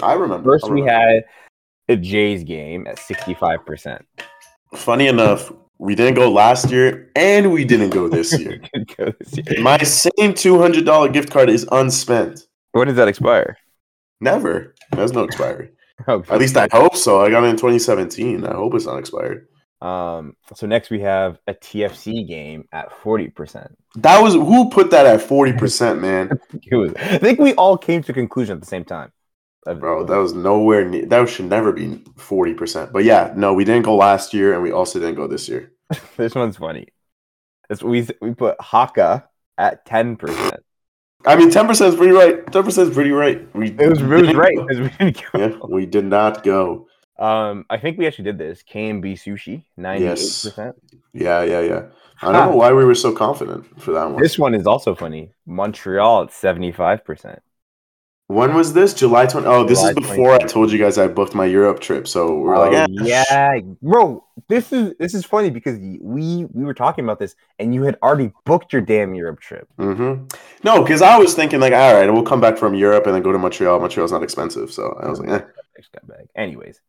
[0.02, 0.50] I remember.
[0.52, 1.24] first, I we had
[1.88, 4.04] a Jays game at sixty five percent.
[4.74, 8.60] Funny enough, we didn't go last year and we didn't go this year.
[9.60, 12.46] My same two hundred dollar gift card is unspent.
[12.72, 13.56] When does that expire?
[14.20, 14.73] Never.
[14.96, 15.70] There's no expiry.
[16.08, 17.20] Oh, At least I hope so.
[17.20, 18.44] I got it in 2017.
[18.44, 19.46] I hope it's not expired.
[19.80, 20.34] Um.
[20.56, 23.78] So next we have a TFC game at forty percent.
[23.96, 26.30] That was who put that at 40%, man.
[26.98, 29.12] I think we all came to a conclusion at the same time.
[29.64, 32.92] Bro, that was nowhere near that should never be 40%.
[32.92, 35.72] But yeah, no, we didn't go last year and we also didn't go this year.
[36.16, 36.88] this one's funny.
[37.68, 40.62] This, we we put Haka at ten percent.
[41.26, 42.44] I mean 10% is pretty right.
[42.46, 43.54] 10% is pretty right.
[43.54, 45.38] We It was it was right we didn't go.
[45.38, 46.86] Yeah, we did not go.
[47.18, 48.62] Um, I think we actually did this.
[48.62, 50.76] KMB Sushi, ninety-eight percent.
[51.12, 51.82] Yeah, yeah, yeah.
[52.20, 54.20] I don't know why we were so confident for that one.
[54.20, 55.30] This one is also funny.
[55.46, 57.40] Montreal at seventy-five percent.
[58.28, 58.94] When was this?
[58.94, 59.46] July 20.
[59.46, 62.08] Oh, this July is before I told you guys I booked my Europe trip.
[62.08, 64.24] So we're Oh, like, eh, yeah, bro.
[64.48, 67.98] This is this is funny because we we were talking about this, and you had
[68.02, 69.68] already booked your damn Europe trip.
[69.76, 70.24] hmm
[70.62, 73.22] No, because I was thinking like, all right, we'll come back from Europe and then
[73.22, 73.78] go to Montreal.
[73.78, 75.44] Montreal's not expensive, so I was like, eh.
[75.76, 76.26] Next guy back.
[76.34, 76.80] Anyways,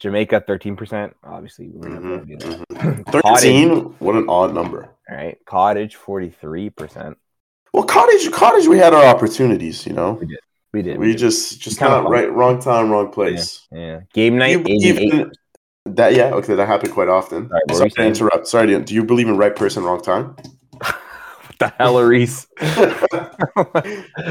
[0.00, 1.14] Jamaica thirteen percent.
[1.22, 2.68] Obviously, we were not Mhm, going to do that.
[2.68, 3.22] mhm.
[3.22, 3.94] Cottage, Thirteen.
[4.00, 4.88] What an odd number.
[5.08, 5.38] all right.
[5.46, 7.18] Cottage forty-three percent.
[7.72, 9.86] Well, cottage, cottage, we had our opportunities.
[9.86, 10.40] You know, We did.
[10.72, 10.98] We did.
[10.98, 12.12] We just just Kinda not fun.
[12.12, 13.66] right, wrong time, wrong place.
[13.72, 14.00] yeah.
[14.14, 15.12] Game night you believe eighty-eight.
[15.86, 16.14] in that?
[16.14, 17.48] Yeah, okay, that happened quite often.
[17.48, 18.46] Sorry, Sorry to interrupt.
[18.48, 20.36] Sorry, to, do you believe in right person, wrong time?
[20.80, 22.46] what the hell, Reese?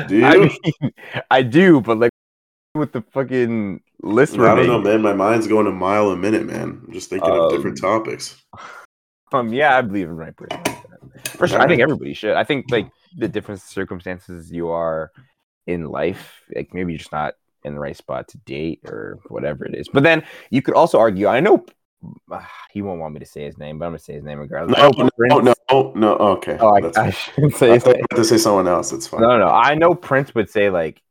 [0.08, 0.26] Do you?
[0.26, 0.92] I mean,
[1.30, 2.12] I do, but like
[2.74, 5.02] with the fucking list I don't know, man.
[5.02, 6.82] My mind's going a mile a minute, man.
[6.88, 8.42] I'm just thinking of different Um, topics.
[9.34, 10.60] Um, yeah, I believe in right person.
[11.26, 12.34] For sure, I think everybody should.
[12.36, 15.12] I think like the different circumstances you are
[15.68, 19.66] in life, like maybe you're just not in the right spot to date or whatever
[19.66, 19.88] it is.
[19.88, 21.28] But then you could also argue.
[21.28, 21.66] I know
[22.32, 24.40] uh, he won't want me to say his name, but I'm gonna say his name
[24.40, 24.78] regardless.
[24.78, 26.14] No, no, no, no, no.
[26.16, 26.58] Okay.
[26.60, 28.92] Oh, I, I shouldn't I say his thought you to say someone else.
[28.92, 29.22] It's fine.
[29.22, 31.02] No, no, I know Prince would say like,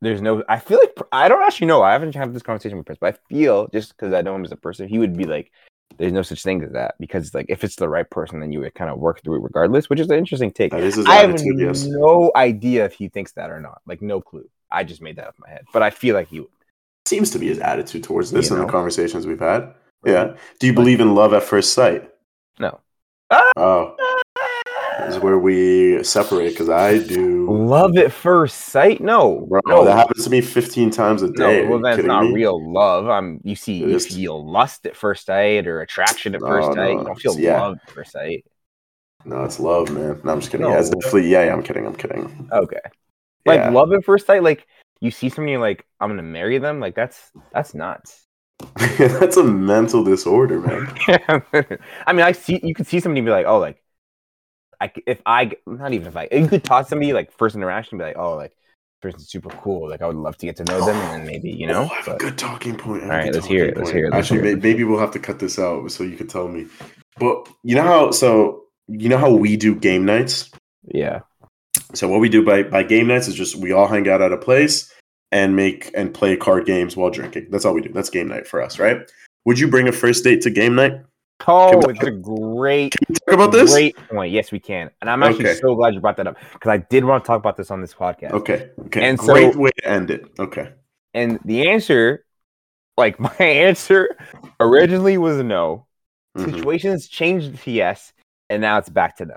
[0.00, 1.82] "There's no." I feel like I don't actually know.
[1.82, 4.44] I haven't had this conversation with Prince, but I feel just because I know him
[4.44, 5.50] as a person, he would be like,
[5.98, 8.60] "There's no such thing as that," because like if it's the right person, then you
[8.60, 10.70] would kind of work through it regardless, which is an interesting take.
[10.72, 11.36] That is his I have.
[11.58, 11.84] Yes.
[11.84, 13.80] no idea if he thinks that or not.
[13.86, 14.48] Like no clue.
[14.70, 16.48] I just made that up in my head, but I feel like he would.
[17.06, 18.66] Seems to be his attitude towards this You in know?
[18.66, 19.74] the conversations we've had.
[20.04, 20.36] Yeah.
[20.60, 22.08] Do you believe in love at first sight?
[22.58, 22.78] No.
[23.56, 23.96] Oh,
[25.08, 27.46] is where we separate because I do.
[27.50, 29.00] Love at first sight?
[29.00, 31.34] No, Bro, no, that happens to me 15 times a no.
[31.48, 31.66] day.
[31.66, 32.32] Well, you it's kidding not me?
[32.32, 33.08] real love.
[33.08, 36.74] I'm you see, you feel lust at first sight or attraction at No, first no,
[36.74, 36.98] sight.
[36.98, 37.60] You don't feel yeah.
[37.60, 38.44] love at first sight.
[39.24, 40.20] No, it's love, man.
[40.24, 40.66] No, I'm just kidding.
[40.66, 40.72] No.
[40.72, 41.28] Yeah, it's definitely.
[41.28, 41.86] Yeah, yeah, I'm kidding.
[41.86, 42.48] I'm kidding.
[42.52, 42.80] Okay.
[43.46, 43.70] Like Yeah.
[43.70, 44.66] love at first sight, like
[45.00, 46.80] you see somebody, you're like I'm gonna marry them.
[46.80, 48.26] Like that's that's nuts.
[48.98, 50.86] That's a mental disorder, man.
[52.06, 53.82] I mean, I see you could see somebody be like, oh, like
[54.80, 57.98] I if I not even if I you could talk to somebody like first interaction,
[57.98, 59.88] be like, oh, like this person's super cool.
[59.88, 61.88] Like I would love to get to know them, and then maybe you know.
[61.90, 63.02] Oh, I have a good talking point.
[63.04, 65.12] All right, let's hear it, let's hear it, let's Actually, hear it, maybe we'll have
[65.12, 66.66] to cut this out so you can tell me.
[67.18, 68.10] But you know how?
[68.10, 70.50] So you know how we do game nights.
[70.86, 71.20] yeah.
[71.94, 74.32] So what we do by by game nights is just we all hang out at
[74.32, 74.92] a place
[75.32, 77.48] and make and play card games while drinking.
[77.50, 77.92] That's all we do.
[77.92, 78.98] That's game night for us, right?
[79.44, 81.00] Would you bring a first date to game night?
[81.46, 82.94] Oh, it's a great,
[83.26, 83.72] Talk about this.
[83.72, 84.32] great point.
[84.32, 85.58] Yes, we can, and I'm actually Okay.
[85.60, 87.80] so glad you brought that up because I did want to talk about this on
[87.80, 88.32] this podcast.
[88.32, 88.70] Okay.
[88.86, 89.02] Okay.
[89.08, 90.24] And so- Great way to end it.
[90.38, 90.70] Okay.
[91.14, 92.24] And the answer,
[92.96, 94.16] like my answer,
[94.60, 95.86] originally was no.
[96.38, 96.44] Mhm.
[96.54, 98.12] Situations changed to yes,
[98.48, 99.36] and now it's back to no.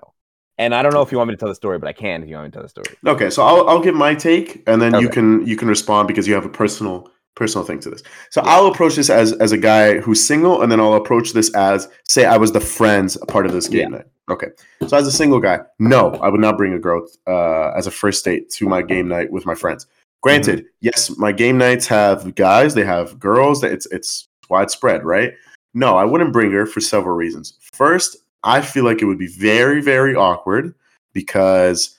[0.59, 2.21] And I don't know if you want me to tell the story, but I can
[2.21, 2.95] if you want me to tell the story.
[3.07, 6.27] Okay, so I'll I'll give my take, and then you can you can respond because
[6.27, 8.03] you have a personal personal thing to this.
[8.29, 11.53] So I'll approach this as as a guy who's single, and then I'll approach this
[11.55, 14.05] as say I was the friends part of this game night.
[14.29, 14.47] Okay,
[14.87, 17.91] so as a single guy, no, I would not bring a girl uh, as a
[17.91, 19.85] first date to my game night with my friends.
[20.21, 25.33] Granted, yes, my game nights have guys, they have girls, it's it's widespread, right?
[25.73, 27.57] No, I wouldn't bring her for several reasons.
[27.73, 30.73] First, I feel like it would be very very awkward
[31.11, 31.97] because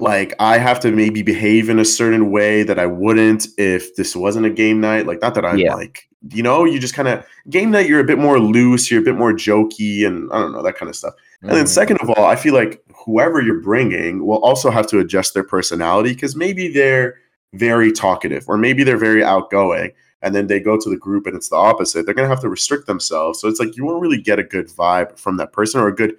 [0.00, 4.16] like I have to maybe behave in a certain way that I wouldn't if this
[4.16, 5.06] wasn't a game night.
[5.06, 5.74] Like not that I'm Yeah.
[5.74, 7.88] like, you know, you just kind of game night.
[7.88, 8.90] You're a bit more loose.
[8.90, 11.14] You're a bit more jokey, and I don't know that kind of stuff.
[11.42, 11.68] And then Mhm.
[11.68, 15.42] second of all, I feel like whoever you're bringing will also have to adjust their
[15.44, 17.16] personality because maybe they're
[17.54, 19.90] very talkative or maybe they're very outgoing
[20.22, 22.06] and then they go to the group and it's the opposite.
[22.06, 23.40] They're going to have to restrict themselves.
[23.40, 25.94] So it's like you won't really get a good vibe from that person or a
[25.94, 26.14] good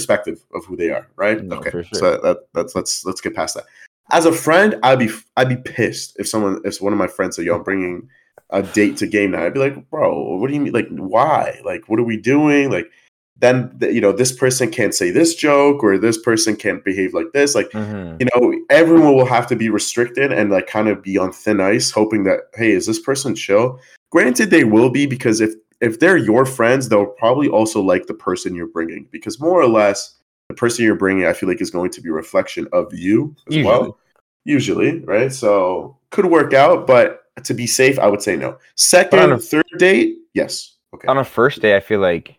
[0.00, 1.42] perspective of who they are, right?
[1.42, 1.70] No, okay.
[1.70, 1.84] sure.
[1.92, 3.64] So that that's let's let's get past that.
[4.12, 7.36] As a friend, I'd be I'd be pissed if someone if one of my friends
[7.36, 8.08] said, "Yo, I'm bringing
[8.50, 10.72] a date to game night." I'd be like, "Bro, what do you mean?
[10.72, 11.60] Like, why?
[11.64, 12.70] Like, what are we doing?
[12.70, 12.90] Like."
[13.38, 17.32] Then you know this person can't say this joke or this person can't behave like
[17.32, 17.54] this.
[17.54, 18.20] Like Mhm.
[18.20, 21.58] you know, everyone will have to be restricted and like kind of be on thin
[21.58, 23.80] ice, hoping that hey, is this person chill?
[24.10, 28.14] Granted, they will be because if if they're your friends, they'll probably also like the
[28.14, 30.16] person you're bringing because more or less
[30.48, 33.34] the person you're bringing, I feel like, is going to be a reflection of you
[33.48, 33.64] as Usually.
[33.72, 33.98] well.
[34.44, 35.32] Usually, right?
[35.32, 38.50] So could work out, but to be safe, I would say no.
[38.50, 40.76] on Second, a- third date, yes.
[40.94, 41.06] Okay.
[41.08, 42.36] on a first day, I feel like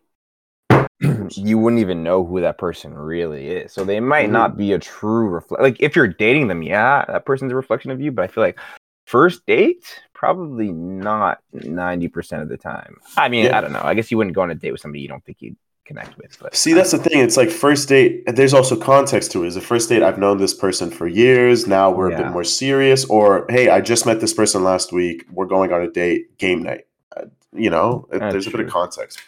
[1.31, 3.71] you wouldn't even know who that person really is.
[3.71, 4.33] So they might Mhm.
[4.33, 5.63] not be a true reflect.
[5.63, 8.11] Like if you're dating them, yeah, that person's a reflection of you.
[8.11, 8.59] But I feel like
[9.11, 12.93] first date, probably not ninety percent of the time.
[13.17, 13.57] I mean, Yeah.
[13.57, 13.81] I don't know.
[13.83, 16.17] I guess you wouldn't go on a date with somebody you don't think you'd connect
[16.17, 16.37] with.
[16.39, 17.19] But See, that's the thing.
[17.19, 18.23] It's like first date.
[18.27, 19.47] There's also context to it.
[19.47, 20.01] Is a first date?
[20.03, 21.67] I've known this person for years.
[21.67, 23.03] Now we're a bit more serious.
[23.05, 25.25] Or hey, I just met this person last week.
[25.31, 26.37] We're going on a date.
[26.37, 26.85] Game night.
[27.17, 29.19] Uh, you know, it- there's a bit of context.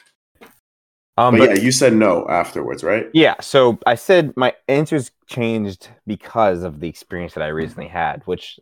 [1.17, 3.07] um, But, but yeah, you said no afterwards, right?
[3.13, 8.21] Yeah, so I said my answers changed because of the experience that I recently had,
[8.25, 8.59] which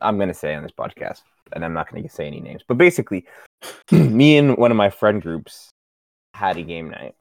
[0.00, 2.62] I'm going to say on this podcast, and I'm not going to say any names.
[2.66, 3.26] But basically,
[3.92, 5.70] me and one of my friend groups
[6.34, 7.14] had a game night.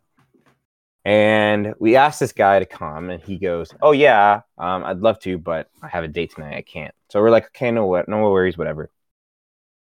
[1.06, 5.20] And we asked this guy to come, and he goes, "Oh yeah, um, I'd love
[5.22, 6.58] to, but I have a date tonight.
[6.58, 8.90] I can't." So we're like, "Okay, no what, no worries, whatever."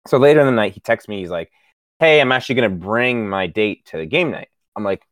[0.07, 1.21] So later in the night, he texts me.
[1.21, 1.51] He's like,
[1.99, 5.03] "Hey, I'm actually gonna bring my date to the game night." I'm like,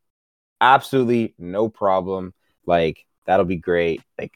[0.60, 2.34] absolutely no problem.
[2.66, 4.02] Like that'll be great.
[4.18, 4.32] Like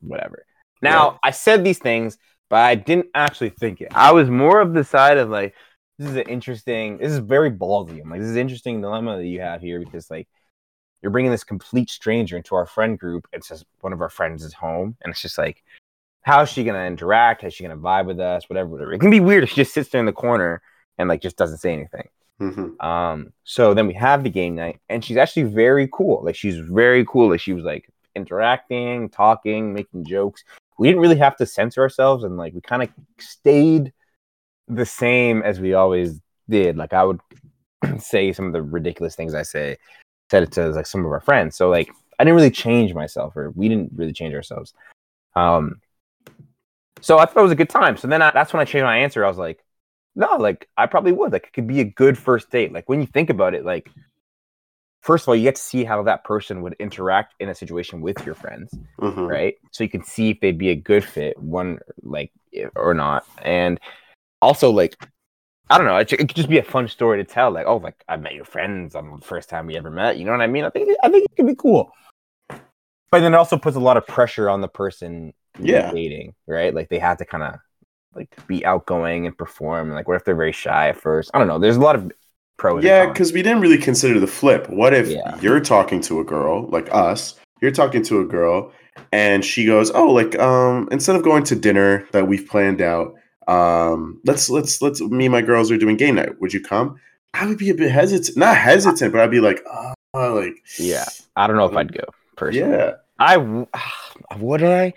[0.00, 0.44] whatever.
[0.80, 3.88] Now I said these things, but I didn't actually think it.
[3.94, 5.54] I was more of the side of like,
[5.98, 6.98] this is an interesting.
[6.98, 8.00] This is very ballsy.
[8.00, 10.28] I'm like, this is an interesting dilemma that you have here because like
[11.02, 13.26] you're bringing this complete stranger into our friend group.
[13.32, 15.62] It's just one of our friends is home, and it's just like,
[16.22, 17.42] how's she gonna interact?
[17.42, 18.48] How's she gonna vibe with us?
[18.48, 18.92] Whatever, whatever.
[18.92, 20.62] It can be weird if she just sits there in the corner
[20.98, 22.08] and like just doesn't say anything.
[22.40, 22.82] Mhm.
[22.82, 26.22] Um, so then we have the game night, and she's actually very cool.
[26.24, 27.30] Like she's very cool.
[27.30, 30.44] Like she was like interacting, talking, making jokes.
[30.78, 33.92] We didn't really have to censor ourselves, and like we kind of stayed
[34.68, 36.76] the same as we always did.
[36.76, 37.20] Like I would
[37.98, 39.76] say some of the ridiculous things I say,
[40.30, 41.56] said it to like some of our friends.
[41.56, 44.72] So like I didn't really change myself, or we didn't really change ourselves.
[45.36, 45.80] Um,
[47.00, 47.96] so I thought it was a good time.
[47.96, 49.24] So then I, that's when I changed my answer.
[49.24, 49.64] I was like,
[50.16, 51.32] no, like I probably would.
[51.32, 52.72] Like it could be a good first date.
[52.72, 53.88] Like when you think about it, like
[55.00, 58.00] first of all, you get to see how that person would interact in a situation
[58.00, 59.28] with your friends, Mhm.
[59.28, 59.54] right?
[59.72, 62.32] So you can see if they'd be a good fit, one like
[62.76, 63.78] or not, and
[64.42, 64.96] also like
[65.70, 67.50] I don't know, it, it could just be a fun story to tell.
[67.50, 70.16] Like, oh, like I met your friends on the first time we ever met.
[70.16, 70.64] You know what I mean?
[70.64, 71.92] I think I think it could be cool.
[73.10, 75.90] But then it also puts a lot of pressure on the person Yeah.
[75.92, 76.74] dating, right?
[76.74, 77.54] Like they have to kind of
[78.14, 79.90] like be outgoing and perform.
[79.90, 81.30] Like, what if they're very shy at first?
[81.34, 81.58] I don't know.
[81.58, 82.10] There's a lot of
[82.58, 82.84] pros.
[82.84, 84.68] Yeah, because we didn't really consider the flip.
[84.68, 85.38] What if Yeah.
[85.40, 87.34] you're talking to a girl like us?
[87.62, 88.72] You're talking to a girl,
[89.12, 93.14] and she goes, "Oh, like um, instead of going to dinner that we've planned out,
[93.48, 96.40] um, let's let's let's me and my girls are doing game night.
[96.40, 97.00] Would you come?"
[97.34, 99.62] I would be a bit hesitant, not hesitant, but I'd be like,
[100.14, 101.04] "Oh, like Yeah.
[101.36, 102.04] I don't know if I'd go
[102.36, 102.70] personally.
[102.76, 103.36] yeah." I
[104.38, 104.94] would I?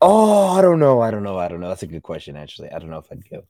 [0.00, 1.00] Oh, I don't know.
[1.00, 1.38] I don't know.
[1.38, 1.68] I don't know.
[1.68, 2.36] That's a good question.
[2.36, 3.44] Actually, I don't know if I'd go.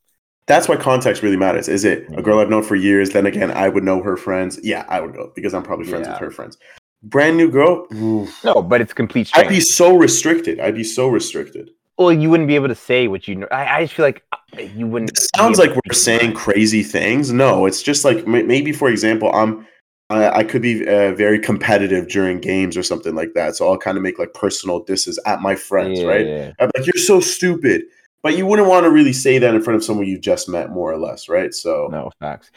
[0.47, 1.69] That's why context really matters.
[1.69, 3.11] Is it a girl I've known for years?
[3.11, 4.61] Then again, I would know her friends.
[4.63, 6.13] Yeah, I would go because I'm probably friends Yeah.
[6.13, 6.59] with her friends.
[7.03, 8.43] Brand new girl, oof.
[8.45, 9.31] No, but it's complete.
[9.35, 10.61] I'd be so restricted.
[10.61, 11.71] I'd be so restricted.
[11.99, 13.47] Well, you wouldn't be able to say what you know.
[13.53, 15.11] I, I just feel like uh, you wouldn't.
[15.11, 17.31] It sounds like we're saying crazy things.
[17.33, 19.67] No, it's just like maybe, for example, I'm
[20.11, 23.57] I, I could be uh, very competitive during games or something like that.
[23.57, 26.27] So I'll kind of make like personal disses at my friends, Yeah, right?
[26.27, 26.53] yeah.
[26.59, 27.85] I'm like, you're so stupid,
[28.25, 30.71] but you wouldn't want to really say that in front of someone you just met,
[30.71, 31.53] more or less, right?
[31.53, 32.51] So No facts.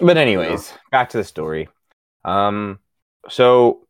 [0.00, 1.68] But anyways, back to the story.
[2.24, 2.78] Um,
[3.28, 3.86] so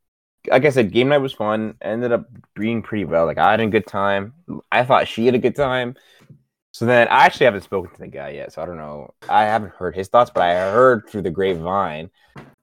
[0.48, 1.74] like I said, game night was fun.
[1.82, 3.26] Ended up being pretty well.
[3.26, 4.32] Like I had a good time.
[4.72, 5.96] I thought she had a good time.
[6.72, 9.12] So then I actually haven't spoken to the guy yet, so I don't know.
[9.28, 12.10] I haven't heard his thoughts, but I heard through the grapevine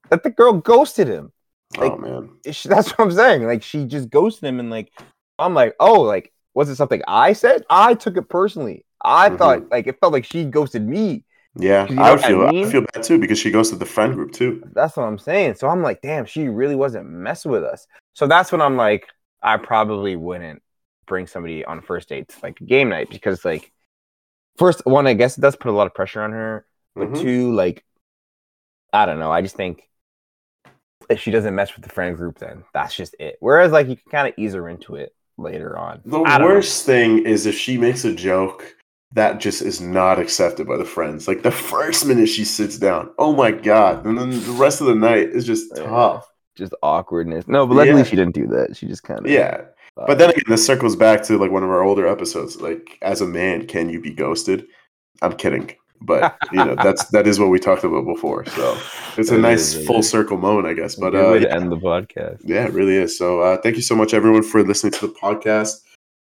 [0.10, 1.32] that the girl ghosted him.
[1.78, 3.44] oh like- man, She- That's what I'm saying.
[3.46, 4.92] Like she just ghosted him, and like
[5.38, 7.64] I'm like, oh, like was it something I said?
[7.70, 8.84] I took it personally.
[9.04, 9.38] I Mhm.
[9.38, 11.24] thought like it felt like she ghosted me.
[11.60, 12.68] Yeah, you know I I feel I, mean?
[12.72, 14.64] feel bad too because she goes to the friend group too.
[14.74, 15.56] That's what I'm saying.
[15.56, 17.86] So I'm like, damn, she really wasn't messing with us.
[18.14, 19.08] So that's when I'm like,
[19.44, 20.64] I probably wouldn't
[21.06, 23.72] bring somebody on first date to like game night because like
[24.58, 26.66] first one, I guess it does put a lot of pressure on her.
[26.96, 27.22] But Mhm.
[27.22, 27.86] two, like
[28.92, 29.32] I don't know.
[29.32, 29.84] I just think
[31.10, 33.38] if she doesn't mess with the friend group, then that's just it.
[33.40, 36.02] Whereas like you can kind of ease her into it later on.
[36.06, 36.46] The don't know.
[36.46, 38.76] worst thing is if she makes a joke
[39.14, 41.28] that just is not accepted by the friends.
[41.28, 44.88] Like the first minute she sits down, oh my god, and then the rest of
[44.88, 45.84] the night is just Yeah.
[45.84, 46.28] tough.
[46.56, 47.48] Just awkwardness.
[47.48, 48.04] No, but luckily Yeah.
[48.04, 48.76] she didn't do that.
[48.76, 49.62] She just kind of Yeah,
[49.96, 52.60] but then again, this circles back to like one of our older episodes.
[52.62, 54.66] Like, as a man, can you be ghosted?
[55.22, 58.46] I'm kidding, but you know that's that is what we talked about before.
[58.46, 58.78] So
[59.18, 60.10] it's a nice is, full is.
[60.10, 60.96] circle moment, I guess.
[60.96, 62.42] But uh, way to yeah, end the podcast.
[62.44, 63.18] yeah, it really is.
[63.18, 65.82] So uh, thank you so much, everyone, for listening to the podcast.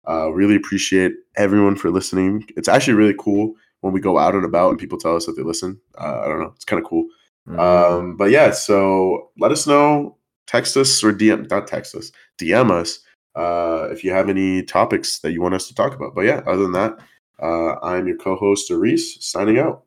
[0.09, 2.47] Uh, really appreciate everyone for listening.
[2.57, 5.33] It's actually really cool when we go out and about and people tell us that
[5.37, 5.81] they listen.
[5.99, 7.07] Uh, I don't know, it's kind of cool.
[7.49, 7.59] Mm.
[7.59, 12.71] Um, but yeah, so let us know, text us or DM, not text us, DM
[12.71, 13.01] us
[13.35, 16.15] uh, if you have any topics that you want us to talk about.
[16.15, 16.99] But yeah, other than that,
[17.41, 19.85] uh, I'm your co-host, Reese, signing out.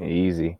[0.00, 0.58] Easy.